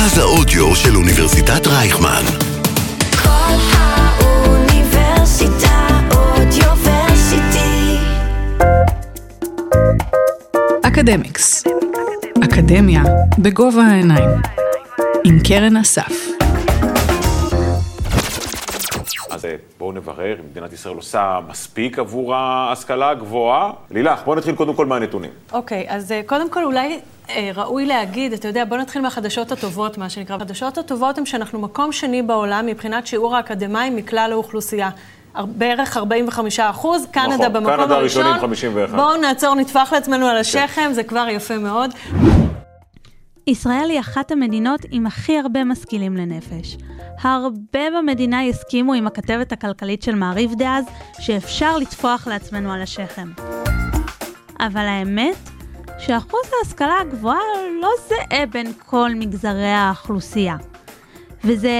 מרכז 0.00 0.18
האודיו 0.18 0.76
של 0.76 0.96
אוניברסיטת 0.96 1.66
רייכמן. 1.66 2.22
כל 3.22 3.56
האוניברסיטה 3.72 4.78
אודיוורסיטי. 6.16 7.98
אקדמיקס. 10.86 11.64
אקדמיה 12.44 13.02
בגובה 13.38 13.82
העיניים. 13.82 14.30
עם 15.24 15.38
קרן 15.48 15.76
אסף. 15.76 16.12
אז 19.30 19.44
אה, 19.44 19.54
בואו 19.78 19.92
נברר 19.92 20.36
אם 20.40 20.44
מדינת 20.50 20.72
ישראל 20.72 20.94
עושה 20.94 21.38
מספיק 21.48 21.98
עבור 21.98 22.34
ההשכלה 22.34 23.10
הגבוהה. 23.10 23.70
לילך, 23.90 24.20
בואו 24.24 24.36
נתחיל 24.36 24.54
קודם 24.54 24.74
כל 24.74 24.86
מהנתונים. 24.86 25.30
אוקיי, 25.52 25.86
אז 25.88 26.12
אה, 26.12 26.20
קודם 26.26 26.50
כל 26.50 26.64
אולי 26.64 27.00
ראוי 27.54 27.86
להגיד, 27.86 28.32
אתה 28.32 28.48
יודע, 28.48 28.64
בוא 28.64 28.76
נתחיל 28.76 29.02
מהחדשות 29.02 29.52
הטובות, 29.52 29.98
מה 29.98 30.08
שנקרא. 30.10 30.36
החדשות 30.36 30.78
הטובות 30.78 31.18
הן 31.18 31.26
שאנחנו 31.26 31.60
מקום 31.60 31.92
שני 31.92 32.22
בעולם 32.22 32.66
מבחינת 32.66 33.06
שיעור 33.06 33.36
האקדמאים 33.36 33.96
מכלל 33.96 34.28
האוכלוסייה. 34.32 34.90
בערך 35.46 35.96
45 35.96 36.60
אחוז, 36.60 37.06
קנדה 37.10 37.34
נכון, 37.34 37.52
במקום 37.52 37.76
קנדה 37.76 37.96
הראשון. 37.96 38.22
הראשונים 38.22 38.40
51. 38.40 38.94
בואו 38.94 39.16
נעצור, 39.16 39.54
נטפח 39.54 39.92
לעצמנו 39.92 40.26
על 40.26 40.36
השכם, 40.36 40.90
זה 40.92 41.02
כבר 41.02 41.26
יפה 41.28 41.58
מאוד. 41.58 41.90
ישראל 43.46 43.90
היא 43.90 44.00
אחת 44.00 44.32
המדינות 44.32 44.80
עם 44.90 45.06
הכי 45.06 45.38
הרבה 45.38 45.64
משכילים 45.64 46.16
לנפש. 46.16 46.76
הרבה 47.22 47.80
במדינה 47.98 48.44
יסכימו 48.44 48.94
עם 48.94 49.06
הכתבת 49.06 49.52
הכלכלית 49.52 50.02
של 50.02 50.14
מעריב 50.14 50.54
דאז, 50.58 50.84
שאפשר 51.20 51.76
לטפוח 51.76 52.26
לעצמנו 52.26 52.72
על 52.72 52.82
השכם. 52.82 53.28
אבל 54.60 54.86
האמת, 54.86 55.50
שאחוז 56.00 56.40
ההשכלה 56.58 57.00
הגבוהה 57.00 57.38
לא 57.82 57.90
זהה 58.08 58.46
בין 58.46 58.72
כל 58.86 59.10
מגזרי 59.14 59.70
האוכלוסייה. 59.70 60.56
וזה 61.44 61.70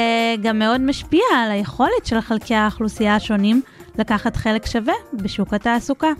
גם 0.42 0.58
מאוד 0.58 0.80
משפיע 0.80 1.24
על 1.36 1.50
היכולת 1.50 2.06
של 2.06 2.20
חלקי 2.20 2.54
האוכלוסייה 2.54 3.14
השונים 3.14 3.62
לקחת 3.98 4.36
חלק 4.36 4.66
שווה 4.66 4.94
בשוק 5.12 5.54
התעסוקה. 5.54 6.12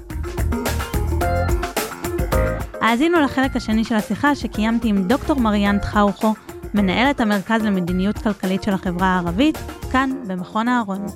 האזינו 2.80 3.20
לחלק 3.20 3.56
השני 3.56 3.84
של 3.84 3.94
השיחה 3.94 4.34
שקיימתי 4.34 4.88
עם 4.88 5.02
דוקטור 5.02 5.40
מריאן 5.40 5.78
טחאוכו, 5.78 6.34
מנהלת 6.74 7.20
המרכז 7.20 7.62
למדיניות 7.62 8.18
כלכלית 8.18 8.62
של 8.62 8.72
החברה 8.72 9.06
הערבית, 9.06 9.58
כאן 9.92 10.10
במכון 10.26 10.68
אהרון. 10.68 11.06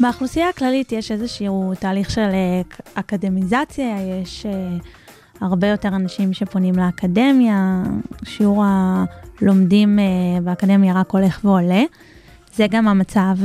באוכלוסייה 0.00 0.48
הכללית 0.48 0.92
יש 0.92 1.12
איזשהו 1.12 1.72
תהליך 1.80 2.10
של 2.10 2.20
אה, 2.20 2.60
אקדמיזציה, 2.94 3.96
יש 4.22 4.46
אה, 4.46 4.76
הרבה 5.40 5.66
יותר 5.66 5.88
אנשים 5.88 6.32
שפונים 6.32 6.74
לאקדמיה, 6.76 7.82
שיעור 8.24 8.64
הלומדים 8.64 9.98
אה, 9.98 10.04
באקדמיה 10.42 11.00
רק 11.00 11.10
הולך 11.10 11.40
ועולה. 11.44 11.82
זה 12.54 12.66
גם 12.70 12.88
המצב 12.88 13.36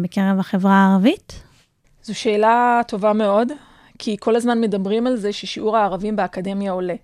בקרב 0.00 0.38
החברה 0.38 0.72
הערבית. 0.72 1.42
זו 2.02 2.18
שאלה 2.18 2.80
טובה 2.88 3.12
מאוד, 3.12 3.48
כי 3.98 4.16
כל 4.20 4.36
הזמן 4.36 4.60
מדברים 4.60 5.06
על 5.06 5.16
זה 5.16 5.32
ששיעור 5.32 5.76
הערבים 5.76 6.16
באקדמיה 6.16 6.72
עולה. 6.72 6.94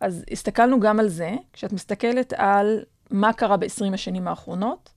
אז 0.00 0.24
הסתכלנו 0.32 0.80
גם 0.80 1.00
על 1.00 1.08
זה, 1.08 1.30
כשאת 1.52 1.72
מסתכלת 1.72 2.32
על 2.36 2.80
מה 3.10 3.32
קרה 3.32 3.56
ב-20 3.56 3.94
השנים 3.94 4.28
האחרונות, 4.28 4.90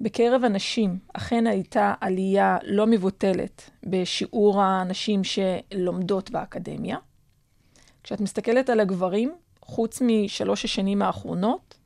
בקרב 0.00 0.44
הנשים 0.44 0.98
אכן 1.12 1.46
הייתה 1.46 1.94
עלייה 2.00 2.58
לא 2.62 2.86
מבוטלת 2.86 3.70
בשיעור 3.82 4.62
הנשים 4.62 5.22
שלומדות 5.24 6.30
באקדמיה. 6.30 6.96
כשאת 8.02 8.20
מסתכלת 8.20 8.70
על 8.70 8.80
הגברים, 8.80 9.34
חוץ 9.62 10.02
משלוש 10.04 10.64
השנים 10.64 11.02
האחרונות, 11.02 11.78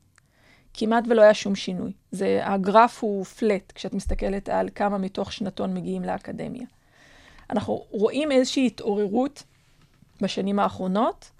כמעט 0.73 1.03
ולא 1.09 1.21
היה 1.21 1.33
שום 1.33 1.55
שינוי. 1.55 1.91
זה, 2.11 2.39
הגרף 2.43 3.03
הוא 3.03 3.25
פלט 3.25 3.71
כשאת 3.75 3.93
מסתכלת 3.93 4.49
על 4.49 4.69
כמה 4.75 4.97
מתוך 4.97 5.33
שנתון 5.33 5.73
מגיעים 5.73 6.03
לאקדמיה. 6.03 6.65
אנחנו 7.49 7.85
רואים 7.89 8.31
איזושהי 8.31 8.67
התעוררות 8.67 9.43
בשנים 10.21 10.59
האחרונות. 10.59 11.31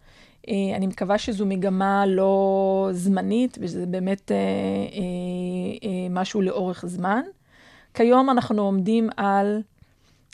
אה, 0.49 0.75
אני 0.75 0.87
מקווה 0.87 1.17
שזו 1.17 1.45
מגמה 1.45 2.05
לא 2.05 2.89
זמנית, 2.91 3.57
וזה 3.61 3.85
באמת 3.85 4.31
אה, 4.31 4.37
אה, 4.37 6.07
משהו 6.09 6.41
לאורך 6.41 6.85
זמן. 6.87 7.21
כיום 7.93 8.29
אנחנו 8.29 8.61
עומדים 8.61 9.09
על 9.17 9.61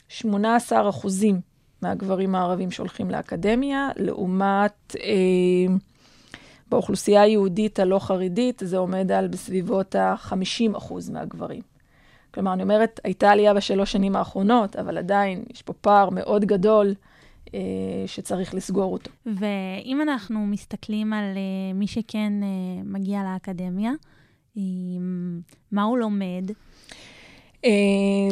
18 0.08 0.88
אחוזים 0.88 1.40
מהגברים 1.82 2.34
הערבים 2.34 2.70
שהולכים 2.70 3.10
לאקדמיה, 3.10 3.88
לעומת 3.96 4.96
באוכלוסייה 6.70 7.22
היהודית 7.22 7.78
הלא 7.78 7.98
חרדית, 7.98 8.62
זה 8.64 8.78
עומד 8.78 9.12
על 9.12 9.28
בסביבות 9.28 9.94
ה-50 9.94 10.76
אחוז 10.76 11.10
מהגברים. 11.10 11.62
כלומר, 12.34 12.52
אני 12.52 12.62
אומרת, 12.62 13.00
הייתה 13.04 13.30
עלייה 13.30 13.54
בשלוש 13.54 13.92
שנים 13.92 14.16
האחרונות, 14.16 14.76
אבל 14.76 14.98
עדיין 14.98 15.44
יש 15.52 15.62
פה 15.62 15.72
פער 15.72 16.10
מאוד 16.10 16.44
גדול 16.44 16.94
שצריך 18.06 18.54
לסגור 18.54 18.92
אותו. 18.92 19.10
ואם 19.26 20.02
אנחנו 20.02 20.46
מסתכלים 20.46 21.12
על 21.12 21.24
uh, 21.34 21.74
מי 21.74 21.86
שכן 21.86 22.32
uh, 22.42 22.84
מגיע 22.84 23.20
לאקדמיה, 23.22 23.92
מה 25.72 25.82
הוא 25.82 25.98
לומד? 25.98 26.50
אה, 27.64 27.70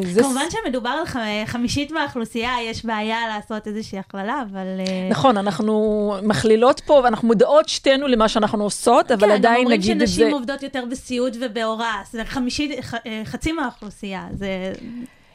זה 0.05 0.21
כמובן 0.21 0.45
שמדובר 0.49 0.89
על 0.89 1.05
ח- 1.05 1.45
חמישית 1.45 1.91
מהאוכלוסייה, 1.91 2.51
יש 2.63 2.85
בעיה 2.85 3.17
לעשות 3.27 3.67
איזושהי 3.67 3.99
הכללה, 3.99 4.43
אבל... 4.51 4.65
נכון, 5.09 5.37
אנחנו 5.37 6.13
מכלילות 6.23 6.79
פה, 6.79 7.01
ואנחנו 7.03 7.27
מודעות 7.27 7.69
שתינו 7.69 8.07
למה 8.07 8.29
שאנחנו 8.29 8.63
עושות, 8.63 9.11
אבל 9.11 9.31
עדיין 9.31 9.67
נגיד 9.67 9.97
כן, 9.97 10.01
את 10.01 10.07
זה. 10.07 10.13
אומרים 10.13 10.27
שנשים 10.27 10.33
עובדות 10.33 10.63
יותר 10.63 10.83
בסיעוד 10.91 11.37
ובהוראה, 11.41 12.01
זה 12.11 12.25
חמישית, 12.25 12.79
ח, 12.81 12.93
אה, 12.93 13.21
חצי 13.25 13.51
מהאוכלוסייה, 13.51 14.27
זה... 14.33 14.73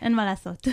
אין 0.03 0.15
מה 0.15 0.25
לעשות. 0.25 0.69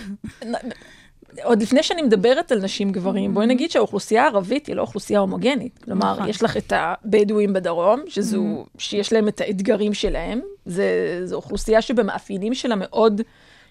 עוד 1.44 1.62
לפני 1.62 1.84
שאני 1.84 2.02
מדברת 2.02 2.52
על 2.52 2.62
נשים 2.62 2.92
גברים, 2.92 3.34
בואי 3.34 3.48
נגיד 3.48 3.72
שהאוכלוסייה 3.72 4.24
הערבית 4.24 4.68
היא 4.68 4.76
לא 4.76 4.82
אוכלוסייה 4.82 5.20
הומוגנית. 5.20 5.80
כלומר, 5.84 6.14
נכון. 6.14 6.30
יש 6.30 6.44
לך 6.44 6.58
את 6.58 6.74
הבדואים 6.76 7.54
בדרום, 7.54 8.02
שזו, 8.08 8.66
שיש 8.78 9.14
להם 9.14 9.28
את 9.28 9.42
האתגרים 9.42 9.94
שלהם. 9.94 10.42
זה, 10.66 11.22
זו 11.26 11.36
אוכלוסייה 11.36 11.82
שבמאפיינים 11.82 12.54
שלה 12.54 12.76
מאוד 12.78 13.22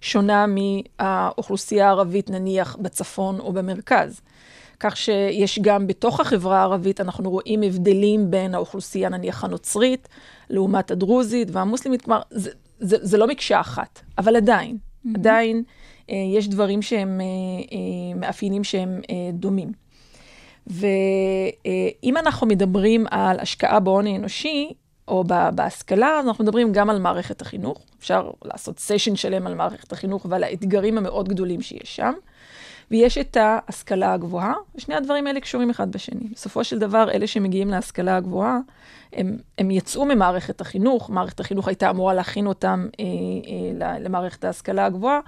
שונה 0.00 0.46
מהאוכלוסייה 0.46 1.86
הערבית, 1.86 2.30
נניח, 2.30 2.76
בצפון 2.80 3.40
או 3.40 3.52
במרכז. 3.52 4.20
כך 4.80 4.96
שיש 4.96 5.58
גם 5.58 5.86
בתוך 5.86 6.20
החברה 6.20 6.58
הערבית, 6.58 7.00
אנחנו 7.00 7.30
רואים 7.30 7.62
הבדלים 7.62 8.30
בין 8.30 8.54
האוכלוסייה, 8.54 9.08
נניח, 9.08 9.44
הנוצרית, 9.44 10.08
לעומת 10.50 10.90
הדרוזית 10.90 11.48
והמוסלמית. 11.52 12.02
כלומר, 12.02 12.20
זה, 12.30 12.50
זה, 12.80 12.96
זה 13.00 13.18
לא 13.18 13.26
מקשה 13.26 13.60
אחת, 13.60 14.00
אבל 14.18 14.36
עדיין, 14.36 14.76
עדיין 15.14 15.56
אה, 15.56 15.62
יש 16.08 16.48
דברים 16.48 16.82
שהם, 16.82 17.20
אה, 17.20 17.26
אה, 17.72 18.20
מאפיינים 18.20 18.64
שהם 18.64 19.00
אה, 19.10 19.30
דומים. 19.32 19.72
ואם 20.66 22.16
אנחנו 22.16 22.46
מדברים 22.46 23.06
על 23.10 23.40
השקעה 23.40 23.80
בהון 23.80 24.06
האנושי, 24.06 24.72
או 25.08 25.24
בהשכלה, 25.54 26.18
אז 26.18 26.26
אנחנו 26.28 26.44
מדברים 26.44 26.72
גם 26.72 26.90
על 26.90 26.98
מערכת 26.98 27.42
החינוך. 27.42 27.82
אפשר 27.98 28.30
לעשות 28.44 28.78
סשן 28.78 29.16
שלם 29.16 29.46
על 29.46 29.54
מערכת 29.54 29.92
החינוך 29.92 30.26
ועל 30.30 30.44
האתגרים 30.44 30.98
המאוד 30.98 31.28
גדולים 31.28 31.62
שיש 31.62 31.96
שם. 31.96 32.12
ויש 32.90 33.18
את 33.18 33.36
ההשכלה 33.36 34.12
הגבוהה, 34.12 34.54
ושני 34.74 34.94
הדברים 34.94 35.26
האלה 35.26 35.40
קשורים 35.40 35.70
אחד 35.70 35.92
בשני. 35.92 36.28
בסופו 36.32 36.64
של 36.64 36.78
דבר, 36.78 37.10
אלה 37.10 37.26
שמגיעים 37.26 37.68
להשכלה 37.68 38.16
הגבוהה, 38.16 38.58
הם, 39.12 39.38
הם 39.58 39.70
יצאו 39.70 40.04
ממערכת 40.04 40.60
החינוך, 40.60 41.10
מערכת 41.10 41.40
החינוך 41.40 41.68
הייתה 41.68 41.90
אמורה 41.90 42.14
להכין 42.14 42.46
אותם 42.46 42.88
אה, 43.00 43.04
אה, 43.86 43.98
למערכת 43.98 44.44
ההשכלה 44.44 44.86
הגבוהה, 44.86 45.20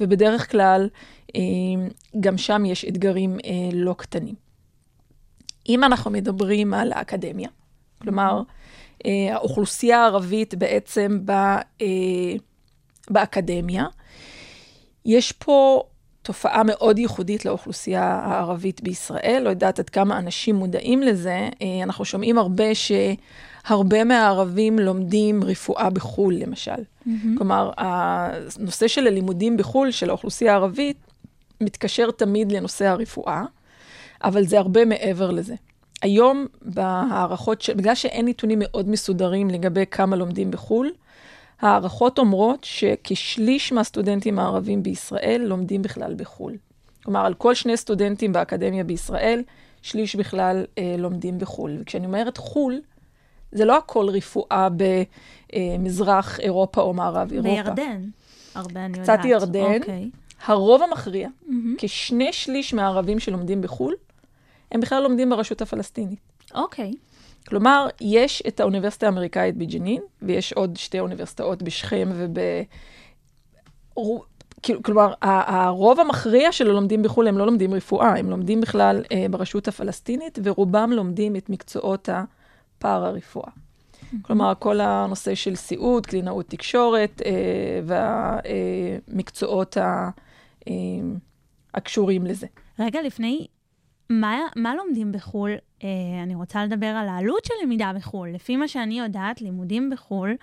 ובדרך 0.00 0.50
כלל 0.50 0.88
אה, 1.36 1.40
גם 2.20 2.38
שם 2.38 2.64
יש 2.64 2.84
אתגרים 2.84 3.38
אה, 3.44 3.50
לא 3.72 3.94
קטנים. 3.98 4.34
אם 5.68 5.84
אנחנו 5.84 6.10
מדברים 6.10 6.74
על 6.74 6.92
האקדמיה, 6.92 7.48
כלומר, 8.02 8.42
אה, 9.06 9.34
האוכלוסייה 9.34 10.02
הערבית 10.02 10.54
בעצם 10.54 11.18
ב, 11.24 11.30
אה, 11.30 11.56
באקדמיה, 13.10 13.86
יש 15.04 15.32
פה 15.32 15.82
תופעה 16.22 16.62
מאוד 16.64 16.98
ייחודית 16.98 17.44
לאוכלוסייה 17.44 18.04
הערבית 18.04 18.82
בישראל, 18.82 19.40
לא 19.44 19.50
יודעת 19.50 19.78
עד 19.78 19.90
כמה 19.90 20.18
אנשים 20.18 20.56
מודעים 20.56 21.02
לזה, 21.02 21.48
אה, 21.62 21.82
אנחנו 21.82 22.04
שומעים 22.04 22.38
הרבה 22.38 22.64
שהרבה 22.74 24.04
מהערבים 24.04 24.78
לומדים 24.78 25.44
רפואה 25.44 25.90
בחו"ל, 25.90 26.34
למשל. 26.34 26.70
Mm-hmm. 26.72 27.10
כלומר, 27.38 27.70
הנושא 27.76 28.88
של 28.88 29.06
הלימודים 29.06 29.56
בחו"ל 29.56 29.90
של 29.90 30.08
האוכלוסייה 30.08 30.52
הערבית 30.52 30.96
מתקשר 31.60 32.10
תמיד 32.10 32.52
לנושא 32.52 32.86
הרפואה, 32.86 33.42
אבל 34.24 34.44
זה 34.46 34.58
הרבה 34.58 34.84
מעבר 34.84 35.30
לזה. 35.30 35.54
היום 36.02 36.46
בהערכות, 36.62 37.62
ש... 37.62 37.70
בגלל 37.70 37.94
שאין 37.94 38.28
נתונים 38.28 38.58
מאוד 38.62 38.88
מסודרים 38.88 39.50
לגבי 39.50 39.84
כמה 39.90 40.16
לומדים 40.16 40.50
בחו"ל, 40.50 40.90
הערכות 41.60 42.18
אומרות 42.18 42.64
שכשליש 42.64 43.72
מהסטודנטים 43.72 44.38
הערבים 44.38 44.82
בישראל 44.82 45.42
לומדים 45.44 45.82
בכלל 45.82 46.14
בחו"ל. 46.14 46.56
כלומר, 47.04 47.26
על 47.26 47.34
כל 47.34 47.54
שני 47.54 47.76
סטודנטים 47.76 48.32
באקדמיה 48.32 48.84
בישראל, 48.84 49.42
שליש 49.82 50.16
בכלל 50.16 50.64
אה, 50.78 50.94
לומדים 50.98 51.38
בחו"ל. 51.38 51.76
וכשאני 51.80 52.06
אומרת 52.06 52.36
חו"ל, 52.36 52.80
זה 53.52 53.64
לא 53.64 53.76
הכל 53.76 54.08
רפואה 54.08 54.68
במזרח 55.52 56.40
אירופה 56.40 56.80
או 56.80 56.94
מערב 56.94 57.32
אירופה. 57.32 57.62
בירדן, 57.62 58.02
הרבה 58.54 58.84
אני 58.84 58.98
יודעת. 58.98 59.18
קצת 59.20 59.28
ירדן. 59.28 59.80
אוקיי. 59.80 60.10
הרוב 60.46 60.82
המכריע, 60.82 61.28
כשני 61.78 62.32
שליש 62.32 62.74
מהערבים 62.74 63.18
שלומדים 63.18 63.62
בחו"ל, 63.62 63.94
הם 64.72 64.80
בכלל 64.80 65.02
לומדים 65.02 65.30
ברשות 65.30 65.62
הפלסטינית. 65.62 66.18
אוקיי. 66.54 66.92
כלומר, 67.48 67.88
יש 68.00 68.42
את 68.48 68.60
האוניברסיטה 68.60 69.06
האמריקאית 69.06 69.56
בג'נין, 69.56 70.02
ויש 70.22 70.52
עוד 70.52 70.76
שתי 70.76 71.00
אוניברסיטאות 71.00 71.62
בשכם 71.62 72.08
וב... 72.14 72.38
כאילו, 74.62 74.82
כלומר, 74.82 75.12
הרוב 75.22 76.00
המכריע 76.00 76.52
של 76.52 76.70
הלומדים 76.70 77.02
בחו"ל 77.02 77.28
הם 77.28 77.38
לא 77.38 77.46
לומדים 77.46 77.74
רפואה, 77.74 78.18
הם 78.18 78.30
לומדים 78.30 78.60
בכלל 78.60 79.04
אה, 79.12 79.26
ברשות 79.30 79.68
הפלסטינית, 79.68 80.38
ורובם 80.42 80.92
לומדים 80.92 81.36
את 81.36 81.50
מקצועות 81.50 82.08
הפארה-רפואה. 82.12 83.50
כלומר, 84.22 84.52
כל 84.58 84.80
הנושא 84.80 85.34
של 85.34 85.54
סיעוד, 85.56 86.06
קלינאות 86.06 86.46
תקשורת, 86.46 87.22
אה, 87.24 87.80
והמקצועות 89.08 89.76
ה- 89.76 90.10
אה, 90.68 90.72
הקשורים 91.74 92.26
לזה. 92.26 92.46
רגע, 92.78 93.02
לפני, 93.02 93.46
מה, 94.10 94.38
מה 94.56 94.74
לומדים 94.74 95.12
בחו"ל? 95.12 95.50
אה, 95.84 95.88
אני 96.22 96.34
רוצה 96.34 96.64
לדבר 96.64 96.86
על 96.86 97.08
העלות 97.08 97.44
של 97.44 97.54
למידה 97.62 97.92
בחו"ל. 97.96 98.28
לפי 98.28 98.56
מה 98.56 98.68
שאני 98.68 98.98
יודעת, 98.98 99.42
לימודים 99.42 99.90
בחו"ל 99.90 100.36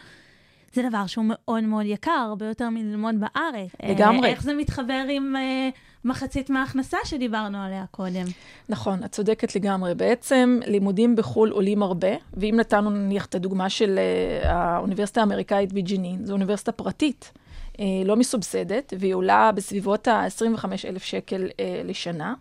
זה 0.74 0.84
דבר 0.90 1.08
שהוא 1.08 1.26
מאוד 1.28 1.64
מאוד 1.64 1.86
יקר, 1.86 2.26
הרבה 2.30 2.46
יותר 2.46 2.70
מללמוד 2.70 3.16
בארץ. 3.20 3.70
אה, 3.84 3.92
לגמרי. 3.92 4.30
איך 4.30 4.44
זה 4.44 4.54
מתחבר 4.54 5.06
עם 5.10 5.36
אה, 5.36 5.70
מחצית 6.06 6.50
מההכנסה 6.50 6.98
שדיברנו 7.06 7.58
עליה 7.58 7.86
קודם? 7.92 8.26
נכון, 8.70 9.04
את 9.04 9.12
צודקת 9.12 9.56
לגמרי. 9.56 9.96
בעצם 9.96 10.60
לימודים 10.66 11.16
בחו"ל 11.16 11.50
עולים 11.50 11.84
הרבה, 11.84 12.12
ואם 12.34 12.56
נתנו 12.58 12.90
נניח 12.90 13.26
את 13.26 13.36
הדוגמה 13.36 13.70
של 13.70 14.00
uh, 14.44 14.48
האוניברסיטה 14.48 15.22
האמריקאית 15.22 15.74
בג'נין, 15.74 16.26
זו 16.26 16.34
אוניברסיטה 16.34 16.72
פרטית, 16.72 17.32
uh, 17.74 17.80
לא 18.06 18.16
מסובסדת, 18.16 18.94
והיא 19.00 19.14
עולה 19.14 19.52
בסביבות 19.56 20.08
ה-25,000 20.08 21.00
שקל 21.00 21.48
uh, 21.48 21.88
לשנה, 21.88 22.34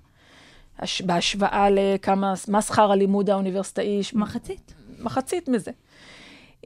הש... 0.78 1.02
בהשוואה 1.02 1.66
לכמה, 1.70 2.34
מה 2.48 2.62
שכר 2.62 2.92
הלימוד 2.92 3.30
האוניברסיטאי? 3.30 4.00
מחצית. 4.14 4.74
מחצית 4.98 5.48
מזה. 5.48 5.70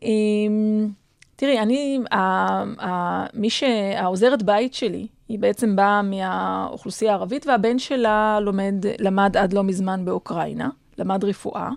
אמ, 0.02 0.88
תראי, 1.36 1.58
אני, 1.58 2.00
ה- 2.10 2.84
ה- 2.84 3.26
מי 3.34 3.50
ש... 3.50 3.62
העוזרת 3.96 4.42
בית 4.42 4.74
שלי, 4.74 5.06
היא 5.28 5.38
בעצם 5.38 5.76
באה 5.76 6.02
מהאוכלוסייה 6.02 7.12
הערבית, 7.12 7.46
והבן 7.46 7.78
שלה 7.78 8.40
לומד, 8.40 8.74
למד 8.98 9.36
עד 9.36 9.52
לא 9.52 9.62
מזמן 9.64 10.04
באוקראינה, 10.04 10.68
למד 10.98 11.24
רפואה, 11.24 11.70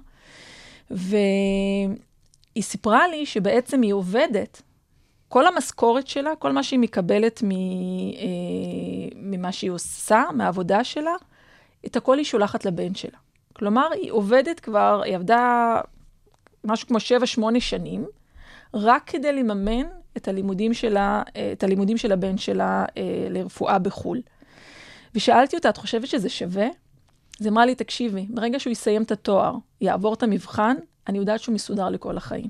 והיא 0.92 1.94
סיפרה 2.62 3.08
לי 3.08 3.26
שבעצם 3.26 3.82
היא 3.82 3.94
עובדת, 3.94 4.62
כל 5.30 5.48
המשכורת 5.48 6.08
שלה, 6.08 6.36
כל 6.36 6.52
מה 6.52 6.64
שהיא 6.64 6.80
מקבלת 6.80 7.44
מ, 7.44 7.52
אה, 7.52 7.58
ממה 9.16 9.52
שהיא 9.52 9.72
עושה, 9.72 10.24
מהעבודה 10.34 10.84
שלה, 10.84 11.14
את 11.86 11.96
הכל 11.96 12.18
היא 12.18 12.26
שולחת 12.26 12.66
לבן 12.66 12.96
שלה. 12.96 13.18
כלומר, 13.54 13.88
היא 13.92 14.12
עובדת 14.12 14.60
כבר, 14.60 15.02
היא 15.06 15.16
עבדה 15.16 15.80
משהו 16.64 16.88
כמו 16.88 16.98
7-8 17.58 17.60
שנים, 17.60 18.06
רק 18.74 19.04
כדי 19.06 19.34
לממן 19.34 19.88
את 20.18 20.28
הלימודים 20.28 20.74
שלה, 20.74 21.24
אה, 21.36 21.52
את 21.52 21.64
הלימודים 21.64 21.98
של 21.98 22.12
הבן 22.12 22.38
שלה 22.38 22.86
אה, 22.98 23.28
לרפואה 23.30 23.80
בחו"ל. 23.80 24.22
ושאלתי 25.16 25.56
אותה, 25.56 25.70
את 25.70 25.78
חושבת 25.78 26.08
שזה 26.08 26.30
שווה? 26.30 26.68
אז 27.42 27.48
אמרה 27.48 27.66
לי, 27.66 27.76
תקשיבי, 27.76 28.26
ברגע 28.30 28.60
שהוא 28.60 28.72
יסיים 28.72 29.04
את 29.04 29.12
התואר, 29.12 29.56
יעבור 29.82 30.14
את 30.14 30.24
המבחן, 30.24 30.76
אני 31.08 31.18
יודעת 31.18 31.40
שהוא 31.40 31.56
מסודר 31.56 31.90
לכל 31.90 32.18
החיים. 32.18 32.48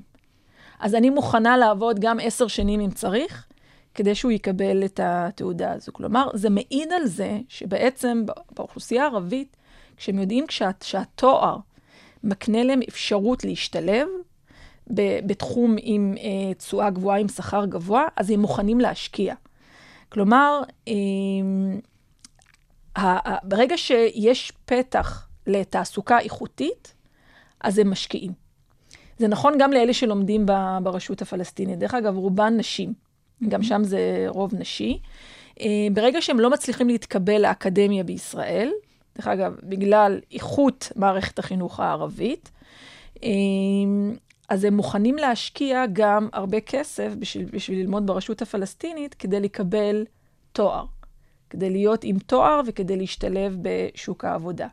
אז 0.80 0.94
אני 0.94 1.10
מוכנה 1.10 1.56
לעבוד 1.56 2.00
גם 2.00 2.18
עשר 2.22 2.46
שנים 2.46 2.80
אם 2.80 2.90
צריך, 2.90 3.46
כדי 3.94 4.14
שהוא 4.14 4.32
יקבל 4.32 4.84
את 4.84 5.00
התעודה 5.02 5.72
הזו. 5.72 5.92
כלומר, 5.92 6.28
זה 6.34 6.50
מעיד 6.50 6.92
על 6.92 7.06
זה 7.06 7.38
שבעצם 7.48 8.24
באוכלוסייה 8.54 9.02
הערבית, 9.02 9.56
כשהם 9.96 10.18
יודעים 10.18 10.46
כשה, 10.46 10.70
שהתואר 10.82 11.56
מקנה 12.24 12.64
להם 12.64 12.80
אפשרות 12.88 13.44
להשתלב 13.44 14.08
בתחום 15.26 15.76
עם 15.82 16.14
אה, 16.18 16.54
תשואה 16.54 16.90
גבוהה, 16.90 17.18
עם 17.18 17.28
שכר 17.28 17.64
גבוה, 17.66 18.06
אז 18.16 18.30
הם 18.30 18.40
מוכנים 18.40 18.80
להשקיע. 18.80 19.34
כלומר, 20.08 20.62
אה, 20.88 20.94
ברגע 23.42 23.78
שיש 23.78 24.52
פתח 24.64 25.28
לתעסוקה 25.46 26.18
איכותית, 26.18 26.94
אז 27.60 27.78
הם 27.78 27.90
משקיעים. 27.90 28.32
זה 29.18 29.28
נכון 29.28 29.54
גם 29.58 29.72
לאלה 29.72 29.94
שלומדים 29.94 30.46
ברשות 30.82 31.22
הפלסטינית. 31.22 31.78
דרך 31.78 31.94
אגב, 31.94 32.16
רובן 32.16 32.56
נשים. 32.56 33.04
גם 33.48 33.62
שם 33.62 33.84
זה 33.84 34.24
רוב 34.28 34.54
נשי. 34.54 34.98
אה, 35.60 35.66
ברגע 35.92 36.22
שהם 36.22 36.40
לא 36.40 36.50
מצליחים 36.50 36.88
להתקבל 36.88 37.42
לאקדמיה 37.42 38.04
בישראל, 38.04 38.70
דרך 39.16 39.26
אגב, 39.26 39.56
בגלל 39.62 40.20
איכות 40.32 40.92
מערכת 40.96 41.38
החינוך 41.38 41.80
הערבית, 41.80 42.50
אה, 43.22 43.30
אז 44.48 44.64
הם 44.64 44.74
מוכנים 44.74 45.16
להשקיע 45.16 45.84
גם 45.92 46.28
הרבה 46.32 46.60
כסף 46.60 47.12
בשביל, 47.18 47.44
בשביל 47.52 47.78
ללמוד 47.78 48.06
ברשות 48.06 48.42
הפלסטינית 48.42 49.14
כדי 49.14 49.40
לקבל 49.40 50.04
תואר, 50.52 50.84
כדי 51.50 51.70
להיות 51.70 52.04
עם 52.04 52.18
תואר 52.18 52.60
וכדי 52.66 52.96
להשתלב 52.96 53.56
בשוק 53.62 54.24
העבודה. 54.24 54.68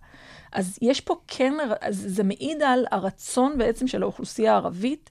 אז 0.52 0.80
יש 0.82 1.02
פה 1.02 1.16
כן, 1.28 1.54
אז 1.82 2.04
זה 2.08 2.24
מעיד 2.24 2.62
על 2.62 2.86
הרצון 2.92 3.58
בעצם 3.58 3.88
של 3.88 4.04
האוכלוסייה 4.04 4.54
הערבית 4.54 5.10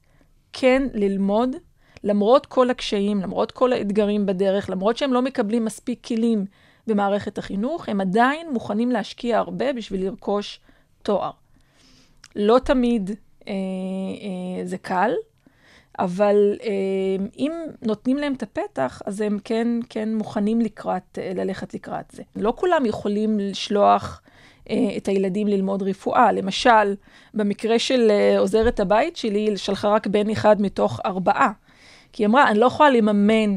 כן 0.52 0.82
ללמוד, 0.94 1.56
למרות 2.04 2.46
כל 2.46 2.70
הקשיים, 2.70 3.20
למרות 3.20 3.52
כל 3.52 3.72
האתגרים 3.72 4.26
בדרך, 4.26 4.70
למרות 4.70 4.96
שהם 4.96 5.12
לא 5.12 5.22
מקבלים 5.22 5.64
מספיק 5.64 6.06
כלים 6.06 6.44
במערכת 6.86 7.38
החינוך, 7.38 7.88
הם 7.88 8.00
עדיין 8.00 8.52
מוכנים 8.52 8.90
להשקיע 8.90 9.38
הרבה 9.38 9.72
בשביל 9.72 10.04
לרכוש 10.04 10.60
תואר. 11.02 11.30
לא 12.36 12.58
תמיד 12.64 13.10
אה, 13.48 13.52
אה, 13.52 14.66
זה 14.66 14.78
קל, 14.78 15.10
אבל 15.98 16.56
אה, 16.62 17.26
אם 17.38 17.52
נותנים 17.82 18.16
להם 18.16 18.32
את 18.32 18.42
הפתח, 18.42 19.02
אז 19.06 19.20
הם 19.20 19.38
כן, 19.44 19.68
כן 19.88 20.14
מוכנים 20.14 20.60
לקראת, 20.60 21.18
אה, 21.18 21.32
ללכת 21.34 21.74
לקראת 21.74 22.04
זה. 22.12 22.22
לא 22.36 22.52
כולם 22.56 22.86
יכולים 22.86 23.38
לשלוח 23.38 24.22
אה, 24.70 24.96
את 24.96 25.08
הילדים 25.08 25.48
ללמוד 25.48 25.82
רפואה. 25.82 26.32
למשל, 26.32 26.94
במקרה 27.34 27.78
של 27.78 28.10
אה, 28.10 28.38
עוזרת 28.38 28.80
הבית 28.80 29.16
שלי, 29.16 29.38
היא 29.38 29.56
שלחה 29.56 29.88
רק 29.88 30.06
בן 30.06 30.30
אחד 30.30 30.62
מתוך 30.62 31.00
ארבעה. 31.06 31.52
כי 32.12 32.22
היא 32.22 32.28
אמרה, 32.28 32.50
אני 32.50 32.58
לא 32.58 32.66
יכולה 32.66 32.90
לממן 32.90 33.56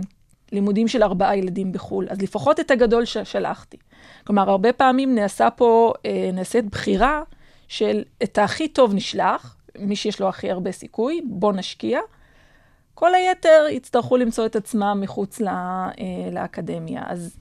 לימודים 0.52 0.88
של 0.88 1.04
ארבעה 1.04 1.38
ילדים 1.38 1.72
בחו"ל, 1.72 2.08
אז 2.10 2.22
לפחות 2.22 2.60
את 2.60 2.72
הגדול 2.72 3.06
ששלחתי. 3.06 3.78
כלומר, 4.28 4.50
הרבה 4.50 4.74
פעמים 4.74 5.16
נעשה 5.16 5.50
פה, 5.50 5.94
אה, 6.06 6.30
נעשית 6.34 6.66
בחירה 6.66 7.24
של 7.68 8.04
את 8.24 8.38
הכי 8.38 8.68
טוב 8.68 8.94
נשלח, 8.94 9.56
מי 9.80 9.96
שיש 9.96 10.20
לו 10.20 10.30
הכי 10.30 10.52
הרבה 10.52 10.72
סיכוי, 10.72 11.22
בוא 11.26 11.54
נשקיע. 11.54 12.00
כל 12.94 13.16
היתר 13.16 13.66
יצטרכו 13.72 14.18
למצוא 14.18 14.46
את 14.46 14.56
עצמם 14.56 14.98
מחוץ 15.02 15.40
לה, 15.40 15.90
אה, 16.00 16.32
לאקדמיה. 16.32 17.04
אז 17.08 17.38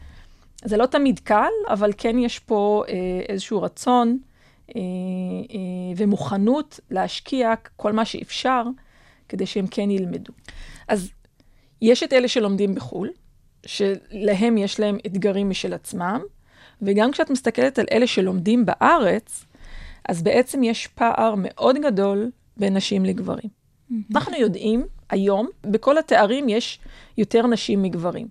זה 0.65 0.77
לא 0.77 0.87
תמיד 0.87 1.19
קל, 1.19 1.51
אבל 1.69 1.93
כן 1.99 2.19
יש 2.19 2.39
פה 2.39 2.83
אה, 2.89 2.95
איזשהו 3.29 3.63
רצון 3.63 4.19
אה, 4.77 4.81
אה, 5.51 5.95
ומוכנות 5.97 6.81
להשקיע 6.91 7.55
כל 7.77 7.93
מה 7.93 8.05
שאפשר 8.05 8.63
כדי 9.33 9.47
שהם 9.47 9.67
כן 9.67 9.91
ילמדו. 9.91 10.33
אז 10.89 11.11
יש 11.83 12.03
את 12.03 12.13
אלה 12.13 12.29
שלומדים 12.29 12.75
בחו"ל, 12.75 13.11
שלהם 13.67 14.59
יש 14.59 14.81
להם 14.81 14.99
אתגרים 15.07 15.51
משל 15.51 15.75
עצמם, 15.75 16.21
וגם 16.83 17.13
כשאת 17.13 17.31
מסתכלת 17.31 17.79
על 17.79 17.87
אלה 17.93 18.07
שלומדים 18.07 18.67
בארץ, 18.67 19.45
אז 20.09 20.23
בעצם 20.23 20.63
יש 20.63 20.87
פער 20.87 21.35
מאוד 21.37 21.77
גדול 21.83 22.31
בין 22.57 22.77
נשים 22.77 23.05
לגברים. 23.05 23.49
Mm-hmm. 23.49 23.95
אנחנו 24.15 24.37
יודעים 24.37 24.87
היום, 25.11 25.49
בכל 25.63 25.99
התארים 25.99 26.49
יש 26.49 26.79
יותר 27.19 27.47
נשים 27.47 27.83
מגברים. 27.83 28.29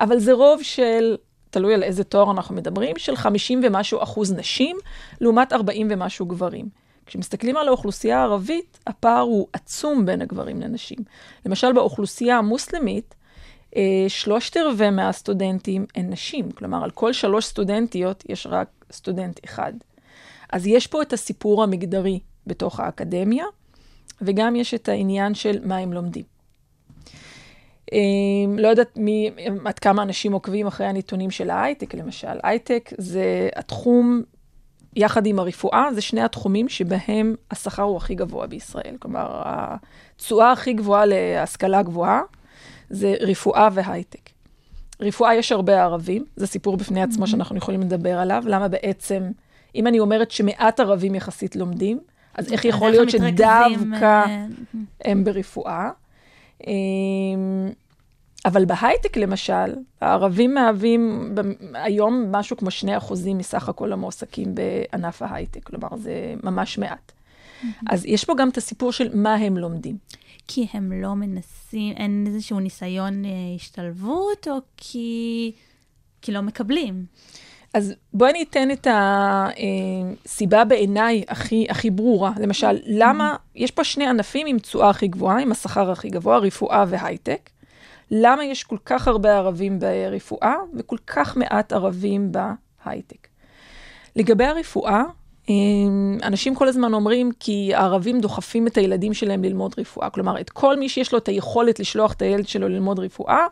אבל 0.00 0.18
זה 0.18 0.32
רוב 0.32 0.62
של, 0.62 1.16
תלוי 1.50 1.74
על 1.74 1.82
איזה 1.82 2.04
תואר 2.04 2.30
אנחנו 2.30 2.54
מדברים, 2.54 2.98
של 2.98 3.16
50 3.16 3.60
ומשהו 3.64 4.02
אחוז 4.02 4.32
נשים, 4.32 4.76
לעומת 5.20 5.52
40 5.52 5.88
ומשהו 5.90 6.26
גברים. 6.26 6.68
כשמסתכלים 7.06 7.56
על 7.56 7.68
האוכלוסייה 7.68 8.18
הערבית, 8.18 8.78
הפער 8.86 9.20
הוא 9.20 9.46
עצום 9.52 10.06
בין 10.06 10.22
הגברים 10.22 10.60
לנשים. 10.60 10.98
למשל, 11.46 11.72
באוכלוסייה 11.72 12.38
המוסלמית, 12.38 13.14
שלושת 14.08 14.56
רבעי 14.56 14.90
מהסטודנטים 14.90 15.86
הן 15.94 16.12
נשים. 16.12 16.52
כלומר, 16.52 16.84
על 16.84 16.90
כל 16.90 17.12
שלוש 17.12 17.44
סטודנטיות 17.44 18.24
יש 18.28 18.46
רק 18.50 18.68
סטודנט 18.92 19.40
אחד. 19.44 19.72
אז 20.52 20.66
יש 20.66 20.86
פה 20.86 21.02
את 21.02 21.12
הסיפור 21.12 21.62
המגדרי 21.62 22.20
בתוך 22.46 22.80
האקדמיה, 22.80 23.44
וגם 24.22 24.56
יש 24.56 24.74
את 24.74 24.88
העניין 24.88 25.34
של 25.34 25.58
מה 25.64 25.76
הם 25.76 25.92
לומדים. 25.92 26.24
לא 28.58 28.68
יודעת 28.68 28.96
מי, 28.96 29.30
עד 29.64 29.78
כמה 29.78 30.02
אנשים 30.02 30.32
עוקבים 30.32 30.66
אחרי 30.66 30.86
הנתונים 30.86 31.30
של 31.30 31.50
ההייטק, 31.50 31.94
למשל. 31.94 32.38
הייטק 32.42 32.90
זה 32.98 33.48
התחום 33.56 34.22
יחד 34.96 35.26
עם 35.26 35.38
הרפואה, 35.38 35.88
זה 35.94 36.00
שני 36.00 36.20
התחומים 36.20 36.68
שבהם 36.68 37.34
השכר 37.50 37.82
הוא 37.82 37.96
הכי 37.96 38.14
גבוה 38.14 38.46
בישראל. 38.46 38.96
כלומר, 38.98 39.42
התשואה 39.44 40.52
הכי 40.52 40.72
גבוהה 40.72 41.04
להשכלה 41.06 41.82
גבוהה 41.82 42.20
זה 42.90 43.14
רפואה 43.20 43.68
והייטק. 43.72 44.30
רפואה 45.00 45.34
יש 45.34 45.52
הרבה 45.52 45.82
ערבים, 45.82 46.24
זה 46.36 46.46
סיפור 46.46 46.76
בפני 46.76 47.02
עצמו 47.02 47.24
mm-hmm. 47.24 47.28
שאנחנו 47.28 47.56
יכולים 47.56 47.80
לדבר 47.80 48.18
עליו. 48.18 48.42
למה 48.46 48.68
בעצם, 48.68 49.30
אם 49.74 49.86
אני 49.86 50.00
אומרת 50.00 50.30
שמעט 50.30 50.80
ערבים 50.80 51.14
יחסית 51.14 51.56
לומדים, 51.56 52.00
אז 52.34 52.52
איך 52.52 52.64
יכול 52.64 52.90
להיות 52.90 53.10
שדווקא 53.10 54.04
אה, 54.04 54.46
הם 55.04 55.24
ברפואה? 55.24 55.90
אבל 58.44 58.64
בהייטק 58.64 59.16
למשל, 59.16 59.74
הערבים 60.00 60.54
מהווים 60.54 61.34
היום 61.74 62.32
משהו 62.32 62.56
כמו 62.56 62.68
2% 63.08 63.14
מסך 63.34 63.68
הכל 63.68 63.92
המועסקים 63.92 64.54
בענף 64.54 65.22
ההייטק, 65.22 65.64
כלומר 65.64 65.88
זה 65.96 66.34
ממש 66.42 66.78
מעט. 66.78 67.12
Mm-hmm. 67.12 67.66
אז 67.90 68.04
יש 68.04 68.24
פה 68.24 68.34
גם 68.34 68.48
את 68.48 68.56
הסיפור 68.56 68.92
של 68.92 69.16
מה 69.16 69.34
הם 69.34 69.58
לומדים. 69.58 69.96
כי 70.48 70.66
הם 70.72 70.92
לא 71.02 71.14
מנסים, 71.14 71.92
אין 71.96 72.24
איזשהו 72.26 72.60
ניסיון 72.60 73.24
אה, 73.24 73.30
השתלבות, 73.56 74.48
או 74.48 74.56
כי, 74.76 75.52
כי 76.22 76.32
לא 76.32 76.40
מקבלים? 76.40 77.04
אז 77.74 77.94
בואי 78.12 78.30
אני 78.30 78.42
אתן 78.42 78.70
את 78.70 78.86
הסיבה 78.90 80.64
בעיניי 80.64 81.24
הכי, 81.28 81.66
הכי 81.68 81.90
ברורה. 81.90 82.32
למשל, 82.40 82.78
למה, 82.86 83.36
יש 83.54 83.70
פה 83.70 83.84
שני 83.84 84.06
ענפים 84.06 84.46
עם 84.46 84.58
תשואה 84.58 84.90
הכי 84.90 85.08
גבוהה, 85.08 85.40
עם 85.40 85.52
השכר 85.52 85.90
הכי 85.90 86.08
גבוה, 86.08 86.38
רפואה 86.38 86.84
והייטק. 86.88 87.50
למה 88.10 88.44
יש 88.44 88.64
כל 88.64 88.76
כך 88.84 89.08
הרבה 89.08 89.36
ערבים 89.36 89.78
ברפואה 89.78 90.54
וכל 90.74 90.96
כך 91.06 91.36
מעט 91.36 91.72
ערבים 91.72 92.32
בהייטק? 92.32 93.28
לגבי 94.16 94.44
הרפואה, 94.44 95.02
אנשים 96.22 96.54
כל 96.54 96.68
הזמן 96.68 96.94
אומרים 96.94 97.30
כי 97.40 97.74
הערבים 97.74 98.20
דוחפים 98.20 98.66
את 98.66 98.76
הילדים 98.76 99.14
שלהם 99.14 99.44
ללמוד 99.44 99.74
רפואה. 99.78 100.10
כלומר, 100.10 100.40
את 100.40 100.50
כל 100.50 100.76
מי 100.76 100.88
שיש 100.88 101.12
לו 101.12 101.18
את 101.18 101.28
היכולת 101.28 101.80
לשלוח 101.80 102.12
את 102.12 102.22
הילד 102.22 102.48
שלו 102.48 102.68
ללמוד 102.68 102.98
רפואה, 102.98 103.46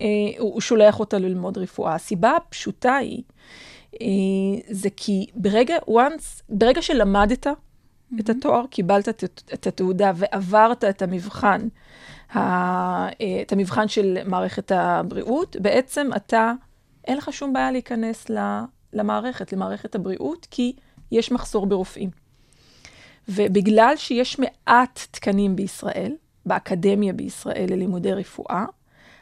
אה, 0.00 0.06
הוא 0.38 0.60
שולח 0.60 1.00
אותה 1.00 1.18
ללמוד 1.18 1.58
רפואה. 1.58 1.94
הסיבה 1.94 2.36
הפשוטה 2.36 2.96
היא, 2.96 3.22
אה, 4.02 4.06
זה 4.70 4.88
כי 4.96 5.26
ברגע, 5.34 5.76
once, 5.90 6.42
ברגע 6.48 6.82
שלמדת 6.82 7.46
mm-hmm. 8.12 8.20
את 8.20 8.28
התואר, 8.28 8.66
קיבלת 8.66 9.08
את, 9.08 9.42
את 9.54 9.66
התעודה 9.66 10.12
ועברת 10.14 10.84
את 10.84 11.02
המבחן, 11.02 11.68
ה, 12.34 12.38
אה, 12.38 13.42
את 13.42 13.52
המבחן 13.52 13.88
של 13.88 14.18
מערכת 14.24 14.72
הבריאות, 14.72 15.56
בעצם 15.60 16.10
אתה, 16.16 16.52
אין 17.04 17.18
לך 17.18 17.32
שום 17.32 17.52
בעיה 17.52 17.72
להיכנס 17.72 18.26
למערכת, 18.92 19.52
למערכת 19.52 19.94
הבריאות, 19.94 20.46
כי 20.50 20.72
יש 21.12 21.32
מחסור 21.32 21.66
ברופאים. 21.66 22.10
ובגלל 23.28 23.92
שיש 23.96 24.38
מעט 24.38 25.06
תקנים 25.10 25.56
בישראל, 25.56 26.12
באקדמיה 26.46 27.12
בישראל 27.12 27.66
ללימודי 27.70 28.12
רפואה, 28.12 28.64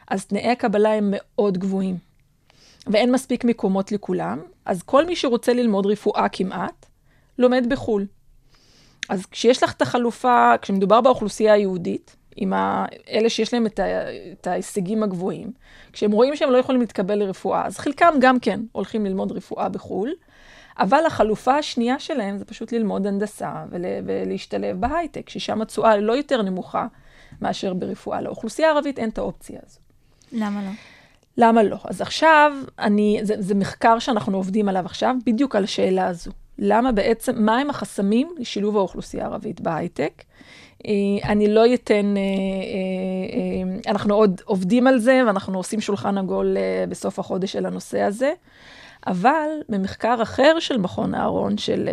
אז 0.07 0.25
תנאי 0.25 0.51
הקבלה 0.51 0.93
הם 0.93 1.13
מאוד 1.15 1.57
גבוהים. 1.57 1.97
ואין 2.87 3.11
מספיק 3.11 3.43
מקומות 3.43 3.91
לכולם, 3.91 4.41
אז 4.65 4.83
כל 4.83 5.05
מי 5.05 5.15
שרוצה 5.15 5.53
ללמוד 5.53 5.85
רפואה 5.85 6.29
כמעט, 6.29 6.85
לומד 7.37 7.65
בחו"ל. 7.69 8.05
אז 9.09 9.25
כשיש 9.25 9.63
לך 9.63 9.73
את 9.73 9.81
החלופה, 9.81 10.53
כשמדובר 10.61 11.01
באוכלוסייה 11.01 11.53
היהודית, 11.53 12.15
עם 12.35 12.53
ה... 12.53 12.85
אלה 13.09 13.29
שיש 13.29 13.53
להם 13.53 13.65
את, 13.65 13.79
ה... 13.79 13.83
את 14.31 14.47
ההישגים 14.47 15.03
הגבוהים, 15.03 15.51
כשהם 15.93 16.11
רואים 16.11 16.35
שהם 16.35 16.51
לא 16.51 16.57
יכולים 16.57 16.81
להתקבל 16.81 17.15
לרפואה, 17.15 17.65
אז 17.65 17.77
חלקם 17.77 18.13
גם 18.19 18.39
כן 18.39 18.59
הולכים 18.71 19.05
ללמוד 19.05 19.31
רפואה 19.31 19.69
בחו"ל, 19.69 20.13
אבל 20.79 21.05
החלופה 21.05 21.57
השנייה 21.57 21.99
שלהם 21.99 22.37
זה 22.37 22.45
פשוט 22.45 22.71
ללמוד 22.71 23.07
הנדסה 23.07 23.53
ול, 23.69 23.85
ולהשתלב 24.05 24.81
בהייטק, 24.81 25.29
ששם 25.29 25.61
התשואה 25.61 25.97
לא 25.97 26.13
יותר 26.13 26.41
נמוכה 26.41 26.87
מאשר 27.41 27.73
ברפואה. 27.73 28.21
לאוכלוסייה 28.21 28.67
הערבית 28.67 28.99
אין 28.99 29.09
את 29.09 29.17
האופציה 29.17 29.59
הזו. 29.65 29.79
למה 30.31 30.63
לא? 30.63 30.69
למה 31.37 31.63
לא? 31.63 31.77
אז 31.83 32.01
עכשיו, 32.01 32.51
אני, 32.79 33.19
זה, 33.23 33.35
זה 33.39 33.55
מחקר 33.55 33.99
שאנחנו 33.99 34.37
עובדים 34.37 34.69
עליו 34.69 34.85
עכשיו, 34.85 35.15
בדיוק 35.25 35.55
על 35.55 35.63
השאלה 35.63 36.07
הזו. 36.07 36.31
למה 36.59 36.91
בעצם, 36.91 37.45
מהם 37.45 37.69
החסמים 37.69 38.29
לשילוב 38.39 38.77
האוכלוסייה 38.77 39.23
הערבית 39.23 39.61
בהייטק? 39.61 40.23
אה, 40.85 40.91
אני 41.23 41.47
לא 41.47 41.73
אתן, 41.73 42.17
אה, 42.17 42.21
אה, 42.21 43.91
אנחנו 43.91 44.15
עוד 44.15 44.41
עובדים 44.45 44.87
על 44.87 44.99
זה, 44.99 45.21
ואנחנו 45.27 45.57
עושים 45.57 45.81
שולחן 45.81 46.17
עגול 46.17 46.57
בסוף 46.89 47.19
החודש 47.19 47.55
על 47.55 47.65
הנושא 47.65 48.01
הזה. 48.01 48.33
אבל 49.07 49.49
במחקר 49.69 50.21
אחר 50.21 50.59
של 50.59 50.77
מכון 50.77 51.15
אהרון, 51.15 51.57
של 51.57 51.89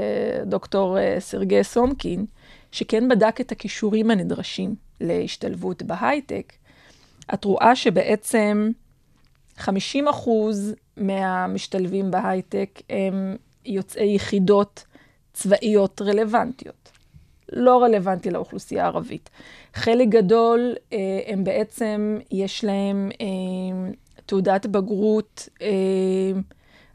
דוקטור 0.47 0.97
סרגי 1.19 1.65
סומקין, 1.65 2.27
שכן 2.73 3.09
בדק 3.09 3.41
את 3.41 3.53
הכישורים 3.53 4.11
הנדרשים 4.11 4.75
להשתלבות 5.01 5.83
בהייטק, 5.83 6.53
את 7.35 7.45
רואה 7.45 7.77
שבעצם 7.77 8.71
50% 9.59 9.69
מהמשתלבים 10.97 12.11
בהייטק 12.11 12.81
הם 12.91 13.37
יוצאי 13.67 14.15
יחידות 14.15 14.85
צבאיות 15.33 16.03
רלוונטיות. 16.03 16.91
לא 17.53 17.83
רלוונטי 17.83 18.31
לאוכלוסייה 18.31 18.85
הערבית. 18.85 19.31
חלק 19.75 20.09
גדול 20.09 20.75
uh, 20.77 20.95
הם 21.27 21.45
בעצם, 21.45 22.19
יש 22.31 22.65
להם 22.65 23.11
uh, 23.13 23.17
תעודת 24.27 24.67
בגרות 24.67 25.49
uh, 25.59 25.63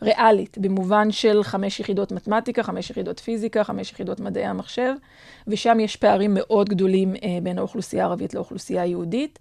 ריאלית, 0.02 0.58
במובן 0.58 1.12
של 1.12 1.44
חמש 1.44 1.80
יחידות 1.80 2.12
מתמטיקה, 2.12 2.64
חמש 2.64 2.90
יחידות 2.90 3.20
פיזיקה, 3.20 3.64
חמש 3.64 3.92
יחידות 3.92 4.20
מדעי 4.20 4.46
המחשב, 4.46 4.94
ושם 5.48 5.80
יש 5.80 5.96
פערים 5.96 6.32
מאוד 6.34 6.70
גדולים 6.70 7.16
אה, 7.16 7.38
בין 7.44 7.58
האוכלוסייה 7.58 8.04
הערבית 8.04 8.34
לאוכלוסייה 8.34 8.82
היהודית. 8.82 9.40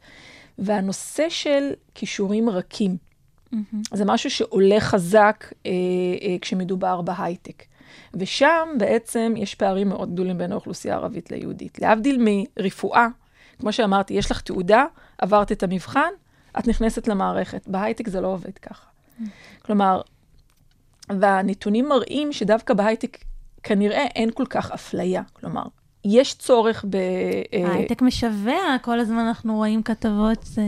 והנושא 0.58 1.28
של 1.28 1.70
כישורים 1.94 2.50
רכים, 2.50 2.96
mm-hmm. 3.54 3.96
זה 3.96 4.04
משהו 4.04 4.30
שעולה 4.30 4.80
חזק 4.80 5.44
אה, 5.66 5.70
אה, 6.22 6.36
כשמדובר 6.40 7.00
בהייטק. 7.00 7.62
ושם 8.14 8.68
בעצם 8.78 9.34
יש 9.36 9.54
פערים 9.54 9.88
מאוד 9.88 10.12
גדולים 10.12 10.38
בין 10.38 10.52
האוכלוסייה 10.52 10.94
הערבית 10.94 11.30
ליהודית. 11.30 11.78
להבדיל 11.82 12.20
מרפואה, 12.20 13.06
כמו 13.58 13.72
שאמרתי, 13.72 14.14
יש 14.14 14.30
לך 14.30 14.40
תעודה, 14.40 14.84
עברת 15.18 15.52
את 15.52 15.62
המבחן, 15.62 16.10
את 16.58 16.68
נכנסת 16.68 17.08
למערכת. 17.08 17.68
בהייטק 17.68 18.08
זה 18.08 18.20
לא 18.20 18.28
עובד 18.28 18.58
ככה. 18.58 18.86
Mm-hmm. 18.86 19.24
כלומר, 19.62 20.00
והנתונים 21.20 21.88
מראים 21.88 22.32
שדווקא 22.32 22.74
בהייטק 22.74 23.18
כנראה 23.62 24.04
אין 24.04 24.30
כל 24.30 24.46
כך 24.46 24.70
אפליה. 24.70 25.22
כלומר, 25.32 25.62
יש 26.10 26.34
צורך 26.34 26.84
ב... 26.90 26.96
אה, 26.96 27.68
ההייטק 27.68 28.02
משווע, 28.02 28.76
כל 28.82 29.00
הזמן 29.00 29.18
אנחנו 29.18 29.56
רואים 29.56 29.82
כתבות 29.82 30.42
uh, 30.42 30.58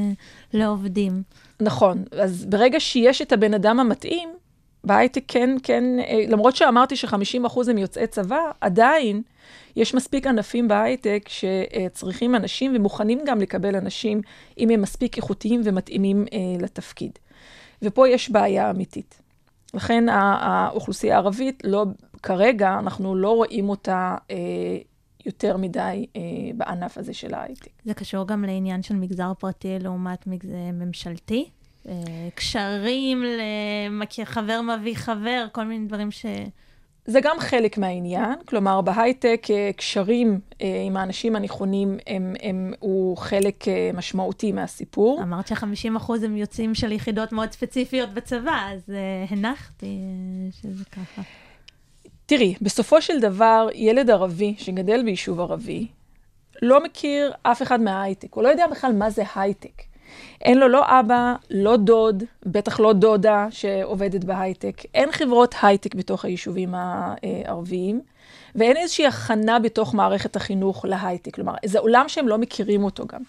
לעובדים. 0.53 1.23
נכון, 1.61 2.05
אז 2.13 2.47
ברגע 2.47 2.81
שיש 2.81 3.23
את 3.23 3.33
הבן 3.33 3.55
אדם 3.55 3.81
המתאים, 3.81 4.29
בהייטק 4.85 5.25
כן, 5.29 5.57
כן, 5.63 5.85
אה, 5.99 6.25
למרות 6.29 6.57
שאמרתי 6.57 6.97
ש-50% 6.97 7.71
הם 7.71 7.79
יוצאי 7.79 8.07
צבא, 8.07 8.51
עדיין 8.61 9.23
יש 9.77 9.95
מספיק 9.95 10.27
ענפים 10.27 10.69
בהייטק 10.69 11.29
שצריכים 11.29 12.35
אנשים 12.35 12.73
ומוכנים 12.77 13.21
גם 13.27 13.41
לקבל 13.41 13.77
אנשים 13.77 14.21
אם 14.59 14.71
הם 14.71 14.83
מספיק 14.83 15.17
איכותיים 15.17 15.61
ומתאימים 15.65 16.25
אה, 16.33 16.39
לתפקיד. 16.63 17.19
ופה 17.83 18.09
יש 18.09 18.31
בעיה 18.31 18.71
אמיתית. 18.71 19.21
לכן 19.75 20.09
האוכלוסייה 20.09 21.15
הערבית, 21.15 21.63
לא, 21.65 21.85
כרגע 22.23 22.79
אנחנו 22.79 23.15
לא 23.15 23.31
רואים 23.31 23.69
אותה 23.69 24.17
אה, 24.31 24.37
יותר 25.27 25.57
מדי 25.57 26.07
אה, 26.17 26.21
בענף 26.55 26.99
הזה 26.99 27.15
של 27.15 27.35
ההייטק. 27.35 27.71
זה 27.85 27.95
קשור 27.95 28.27
גם 28.27 28.45
לעניין 28.45 28.83
של 28.83 28.95
מגזר 28.95 29.33
פרטי 29.39 29.79
לעומת 29.79 30.27
מגזר 30.27 30.71
ממשלתי? 30.73 31.50
אה, 31.89 31.95
קשרים, 32.35 33.25
למכיר, 33.89 34.25
חבר 34.25 34.61
מביא 34.61 34.95
חבר, 34.95 35.47
כל 35.53 35.65
מיני 35.65 35.87
דברים 35.87 36.11
ש... 36.11 36.27
זה 37.11 37.21
גם 37.23 37.37
חלק 37.41 37.79
מהעניין, 37.79 38.35
כלומר 38.45 38.81
בהייטק 38.81 39.47
אה, 39.50 39.71
קשרים 39.77 40.41
אה, 40.62 40.83
עם 40.87 40.97
האנשים 40.97 41.37
הנכונים 41.37 41.99
הם, 42.07 42.35
הם, 42.43 42.73
הוא 42.79 43.17
חלק 43.17 43.69
אה, 43.69 43.91
משמעותי 43.95 44.53
מהסיפור. 44.53 45.23
אמרת 45.23 45.47
ש-50% 45.47 46.12
הם 46.25 46.37
יוצאים 46.37 46.75
של 46.75 46.93
יחידות 46.93 47.33
מאוד 47.33 47.53
ספציפיות 47.53 48.15
בצבא, 48.15 48.69
אז 48.73 48.95
הנחתי 49.31 49.99
שזה 50.50 50.85
ככה. 50.85 51.23
תראי, 52.31 52.55
בסופו 52.63 53.03
של 53.03 53.21
דבר, 53.21 53.69
ילד 53.75 54.11
ערבי 54.11 54.55
שגדל 54.59 55.03
ביישוב 55.03 55.41
ערבי, 55.41 55.87
לא 56.63 56.85
מכיר 56.85 57.33
אף 57.43 57.63
אחד 57.63 57.81
מההייטק, 57.81 58.35
הוא 58.35 58.45
לא 58.45 58.49
יודע 58.49 58.67
בכלל 58.67 58.93
מה 58.93 59.11
זה 59.11 59.23
הייטק. 59.35 59.83
אין 60.41 60.59
לו 60.59 60.69
לא 60.69 61.01
אבא, 61.01 61.35
לא 61.51 61.77
דוד, 61.77 62.25
בטח 62.47 62.81
לא 62.81 62.93
דודה 62.93 63.47
שעובדת 63.51 64.25
בהייטק. 64.25 64.83
אין 64.95 65.13
חברות 65.13 65.55
הייטק 65.63 65.95
בתוך 65.95 66.25
היישובים 66.25 66.75
הערביים, 66.75 68.01
ואין 68.55 68.77
איזושהי 68.77 69.07
הכנה 69.07 69.59
בתוך 69.59 69.95
מערכת 69.95 70.37
החינוך 70.37 70.85
להייטק. 70.85 71.35
כלומר, 71.35 71.55
זה 71.65 71.79
עולם 71.79 72.05
שהם 72.09 72.29
לא 72.29 72.39
מכירים 72.39 72.85
אותו 72.85 73.07
גם. 73.07 73.21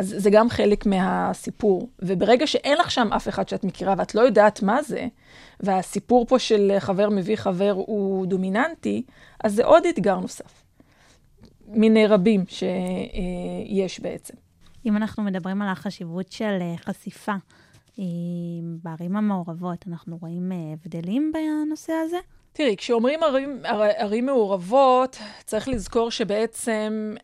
אז 0.00 0.14
זה 0.18 0.30
גם 0.30 0.50
חלק 0.50 0.86
מהסיפור. 0.86 1.88
וברגע 1.98 2.46
שאין 2.46 2.78
לך 2.78 2.90
שם 2.90 3.12
אף 3.12 3.28
אחד 3.28 3.48
שאת 3.48 3.64
מכירה 3.64 3.94
ואת 3.98 4.14
לא 4.14 4.20
יודעת 4.20 4.62
מה 4.62 4.82
זה, 4.82 5.06
והסיפור 5.60 6.26
פה 6.26 6.38
של 6.38 6.72
חבר 6.78 7.08
מביא 7.10 7.36
חבר 7.36 7.72
הוא 7.76 8.26
דומיננטי, 8.26 9.02
אז 9.44 9.54
זה 9.54 9.64
עוד 9.64 9.86
אתגר 9.86 10.18
נוסף. 10.18 10.64
מיני 11.68 12.06
רבים 12.06 12.44
שיש 12.48 14.00
בעצם. 14.00 14.34
אם 14.86 14.96
אנחנו 14.96 15.22
מדברים 15.22 15.62
על 15.62 15.68
החשיבות 15.68 16.32
של 16.32 16.58
אה, 16.60 16.74
חשיפה 16.76 17.34
אה, 17.98 18.04
בערים 18.82 19.16
המעורבות, 19.16 19.84
אנחנו 19.88 20.18
רואים 20.20 20.52
אה, 20.52 20.56
הבדלים 20.72 21.32
בנושא 21.34 21.92
הזה? 21.92 22.18
תראי, 22.52 22.76
כשאומרים 22.76 23.22
ערים, 23.22 23.62
ערים 23.96 24.26
מעורבות, 24.26 25.18
צריך 25.44 25.68
לזכור 25.68 26.10
שבעצם, 26.10 27.14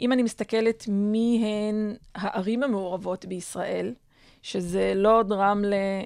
אם 0.00 0.12
אני 0.12 0.22
מסתכלת 0.22 0.84
מי 0.88 1.44
הן 1.44 1.94
הערים 2.14 2.62
המעורבות 2.62 3.24
בישראל, 3.24 3.94
שזה 4.42 4.92
לוד, 4.96 5.32
רמלה, 5.32 6.02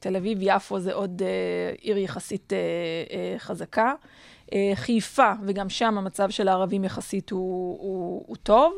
תל 0.00 0.16
אביב, 0.16 0.38
יפו 0.40 0.80
זה 0.80 0.92
עוד 0.92 1.22
עיר 1.80 1.98
יחסית 1.98 2.52
חזקה. 3.38 3.92
חיפה, 4.74 5.32
וגם 5.42 5.68
שם 5.68 5.98
המצב 5.98 6.30
של 6.30 6.48
הערבים 6.48 6.84
יחסית 6.84 7.30
הוא, 7.30 7.78
הוא, 7.80 8.24
הוא 8.26 8.36
טוב, 8.36 8.74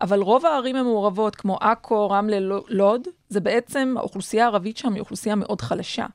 אבל 0.00 0.20
רוב 0.20 0.46
הערים 0.46 0.76
המעורבות, 0.76 1.36
כמו 1.36 1.56
עכו, 1.60 2.10
רמלה, 2.10 2.38
לוד, 2.68 3.08
זה 3.28 3.40
בעצם, 3.40 3.94
האוכלוסייה 3.98 4.44
הערבית 4.44 4.76
שם 4.76 4.92
היא 4.92 5.00
אוכלוסייה 5.00 5.34
מאוד 5.34 5.60
חלשה. 5.60 6.06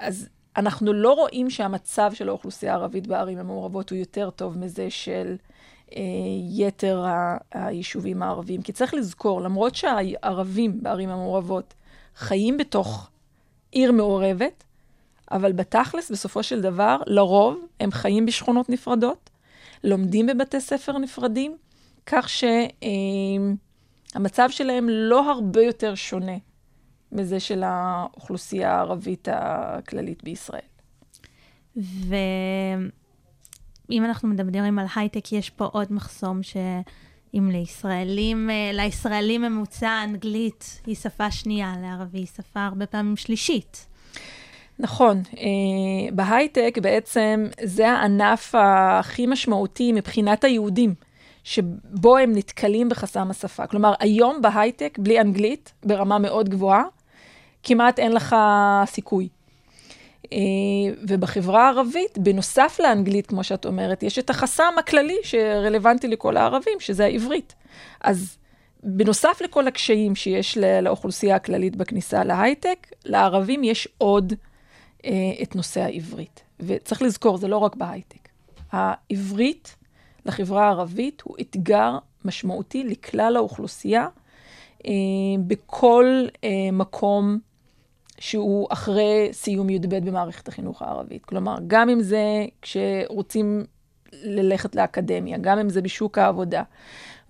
אז 0.00 0.28
אנחנו 0.58 0.92
לא 0.92 1.12
רואים 1.12 1.50
שהמצב 1.50 2.10
של 2.14 2.28
האוכלוסייה 2.28 2.72
הערבית 2.72 3.06
בערים 3.06 3.38
המעורבות 3.38 3.90
הוא 3.90 3.98
יותר 3.98 4.30
טוב 4.30 4.58
מזה 4.58 4.90
של 4.90 5.36
אה, 5.96 6.00
יתר 6.50 7.04
ה- 7.04 7.36
היישובים 7.52 8.22
הערביים. 8.22 8.62
כי 8.62 8.72
צריך 8.72 8.94
לזכור, 8.94 9.40
למרות 9.40 9.74
שהערבים 9.74 10.82
בערים 10.82 11.08
המעורבות 11.08 11.74
חיים 12.16 12.56
בתוך 12.56 13.10
עיר 13.72 13.92
מעורבת, 13.92 14.64
אבל 15.30 15.52
בתכלס, 15.52 16.10
בסופו 16.10 16.42
של 16.42 16.60
דבר, 16.60 16.96
לרוב 17.06 17.66
הם 17.80 17.90
חיים 17.90 18.26
בשכונות 18.26 18.68
נפרדות, 18.68 19.30
לומדים 19.84 20.26
בבתי 20.26 20.60
ספר 20.60 20.98
נפרדים, 20.98 21.56
כך 22.06 22.28
שהמצב 24.14 24.48
שלהם 24.50 24.88
לא 24.88 25.30
הרבה 25.30 25.62
יותר 25.62 25.94
שונה 25.94 26.36
מזה 27.12 27.40
של 27.40 27.62
האוכלוסייה 27.62 28.74
הערבית 28.74 29.28
הכללית 29.32 30.24
בישראל. 30.24 30.60
ואם 31.76 32.90
אנחנו 34.04 34.28
מדברים 34.28 34.78
על 34.78 34.86
הייטק, 34.96 35.32
יש 35.32 35.50
פה 35.50 35.64
עוד 35.64 35.92
מחסום 35.92 36.42
ש... 36.42 36.56
אם 37.34 37.50
לישראלים, 37.52 38.50
לישראלים 38.72 39.42
ממוצע 39.42 40.00
אנגלית 40.04 40.80
היא 40.86 40.94
שפה 40.94 41.30
שנייה, 41.30 41.74
לערבי 41.82 42.18
היא 42.18 42.26
שפה 42.26 42.64
הרבה 42.64 42.86
פעמים 42.86 43.16
שלישית. 43.16 43.86
נכון, 44.78 45.22
אה, 45.38 46.12
בהייטק 46.12 46.78
בעצם 46.82 47.46
זה 47.64 47.90
הענף 47.90 48.54
הכי 48.54 49.26
משמעותי 49.26 49.92
מבחינת 49.92 50.44
היהודים, 50.44 50.94
שבו 51.44 52.16
הם 52.16 52.32
נתקלים 52.32 52.88
בחסם 52.88 53.30
השפה. 53.30 53.66
כלומר, 53.66 53.94
היום 54.00 54.42
בהייטק, 54.42 54.98
בלי 54.98 55.20
אנגלית, 55.20 55.72
ברמה 55.84 56.18
מאוד 56.18 56.48
גבוהה, 56.48 56.82
כמעט 57.62 57.98
אין 57.98 58.12
לך 58.12 58.36
סיכוי. 58.86 59.28
אה, 60.32 60.38
ובחברה 61.08 61.66
הערבית, 61.66 62.18
בנוסף 62.18 62.80
לאנגלית, 62.82 63.26
כמו 63.26 63.44
שאת 63.44 63.66
אומרת, 63.66 64.02
יש 64.02 64.18
את 64.18 64.30
החסם 64.30 64.74
הכללי 64.78 65.16
שרלוונטי 65.22 66.08
לכל 66.08 66.36
הערבים, 66.36 66.80
שזה 66.80 67.04
העברית. 67.04 67.54
אז 68.00 68.38
בנוסף 68.82 69.40
לכל 69.44 69.68
הקשיים 69.68 70.16
שיש 70.16 70.58
לאוכלוסייה 70.82 71.36
הכללית 71.36 71.76
בכניסה 71.76 72.24
להייטק, 72.24 72.86
לערבים 73.04 73.64
יש 73.64 73.88
עוד 73.98 74.32
אה, 75.04 75.10
את 75.42 75.56
נושא 75.56 75.80
העברית. 75.80 76.42
וצריך 76.60 77.02
לזכור, 77.02 77.36
זה 77.36 77.48
לא 77.48 77.56
רק 77.56 77.76
בהייטק. 77.76 78.28
העברית 78.72 79.76
לחברה 80.26 80.66
הערבית 80.66 81.20
הוא 81.20 81.36
אתגר 81.40 81.98
משמעותי 82.24 82.84
לכלל 82.84 83.36
האוכלוסייה 83.36 84.08
אה, 84.86 84.92
בכל 85.46 86.26
מקום 86.72 87.38
שהוא 88.18 88.66
אחרי 88.70 89.28
סיום 89.32 89.70
י"ב 89.70 90.06
במערכת 90.06 90.48
החינוך 90.48 90.82
הערבית. 90.82 91.24
כלומר, 91.24 91.58
גם 91.66 91.88
אם 91.88 92.00
זה 92.00 92.46
כשרוצים 92.62 93.64
ללכת 94.12 94.74
לאקדמיה, 94.74 95.38
גם 95.38 95.58
אם 95.58 95.68
זה 95.68 95.82
בשוק 95.82 96.18
העבודה, 96.18 96.62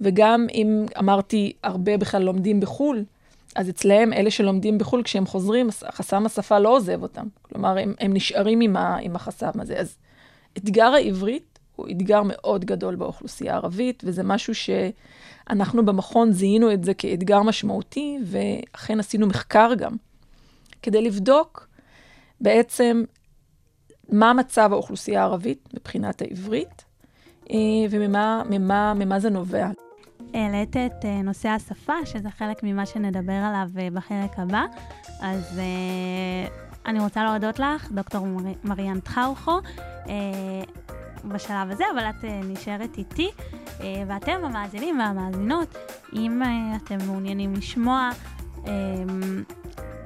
וגם 0.01 0.47
אם, 0.55 0.87
אמרתי, 0.99 1.53
הרבה 1.63 1.97
בכלל 1.97 2.23
לומדים 2.23 2.61
בחו"ל, 2.61 3.05
אז 3.57 3.71
אצלהם, 3.71 4.13
אלה 4.13 4.31
שלומדים 4.31 4.79
בחו"ל, 4.79 5.03
כשהם 5.03 5.27
חוזרים, 5.27 5.69
חסם 5.91 6.27
השפה 6.27 6.59
לא 6.59 6.77
עוזב 6.77 7.03
אותם. 7.03 7.27
כלומר, 7.43 7.79
הם, 7.79 7.95
הם 8.01 8.15
נשארים 8.15 8.61
עם, 8.61 8.77
ה, 8.77 8.97
עם 9.01 9.17
החסם 9.17 9.61
הזה. 9.61 9.77
אז 9.77 9.97
אתגר 10.59 10.93
העברית 10.95 11.59
הוא 11.77 11.89
אתגר 11.91 12.23
מאוד 12.25 12.65
גדול 12.65 12.97
באוכלוסייה 12.97 13.53
הערבית, 13.53 14.03
וזה 14.07 14.23
משהו 14.23 14.55
שאנחנו 14.55 15.87
במכון 15.87 16.33
זיהינו 16.33 16.73
את 16.73 16.85
זה 16.85 16.95
כאתגר 16.95 17.43
משמעותי, 17.43 18.19
ואכן 18.25 19.01
עשינו 19.01 19.27
מחקר 19.27 19.71
גם, 19.79 19.97
כדי 20.83 21.03
לבדוק 21.03 21.69
בעצם 22.41 23.05
מה 24.09 24.33
מצב 24.33 24.69
האוכלוסייה 24.73 25.21
הערבית 25.21 25.69
מבחינת 25.75 26.23
העברית, 26.23 26.85
אה, 27.51 27.57
וממה 27.91 28.43
ממה, 28.51 28.95
ממה 28.95 29.21
זה 29.21 29.31
נובע. 29.31 29.71
העלית 30.35 30.77
את 30.77 31.03
uh, 31.03 31.07
נושא 31.25 31.49
השפה, 31.49 31.93
שזה 32.05 32.31
חלק 32.31 32.63
ממה 32.63 32.87
שנדבר 32.87 33.33
עליו 33.33 33.69
uh, 33.75 33.95
בחלק 33.95 34.39
הבא. 34.39 34.65
אז 35.21 35.61
אני 36.87 37.01
רוצה 37.01 37.25
להודות 37.25 37.59
לך, 37.59 37.91
דוקטור 37.91 38.27
מר... 38.27 38.53
מריאן 38.65 39.01
טחאוכו, 39.01 39.59
בשלב 41.25 41.71
הזה, 41.71 41.85
אבל 41.95 42.05
את 42.11 42.25
נשארת 42.25 42.99
איתי. 42.99 43.31
ואתם, 44.07 44.45
המאזינים 44.45 44.99
והמאזינות, 44.99 45.77
אם 46.13 46.43
אתם 46.77 46.99
מעוניינים 47.07 47.55
לשמוע 47.55 48.11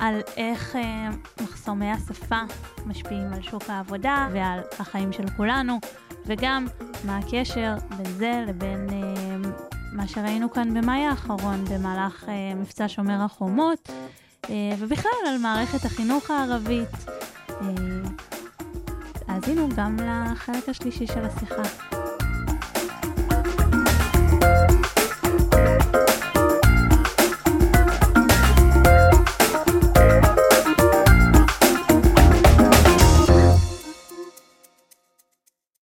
על 0.03 0.21
איך 0.37 0.77
uh, 0.77 1.43
מחסומי 1.43 1.91
השפה 1.91 2.41
משפיעים 2.87 3.33
על 3.33 3.43
שוק 3.43 3.63
העבודה 3.69 4.29
ועל 4.33 4.61
החיים 4.79 5.13
של 5.13 5.25
כולנו, 5.37 5.79
וגם 6.27 6.67
מה 7.07 7.19
הקשר 7.19 7.75
בין 7.97 8.13
זה 8.13 8.45
לבין... 8.47 8.87
Uh, 8.89 9.73
מה 9.93 10.09
שראינו 10.09 10.51
כאן 10.51 10.75
במאי 10.75 11.05
האחרון 11.05 11.65
במהלך 11.65 12.25
אה, 12.29 12.55
מבצע 12.55 12.89
שומר 12.89 13.25
החומות, 13.25 13.91
אה, 14.51 14.55
ובכלל 14.79 15.11
על 15.29 15.39
מערכת 15.39 15.85
החינוך 15.85 16.31
הערבית. 16.31 16.89
אה, 17.49 17.57
האזינו 19.29 19.69
גם 19.77 19.97
לחלק 19.97 20.69
השלישי 20.69 21.07
של 21.07 21.25
השיחה. 21.25 22.02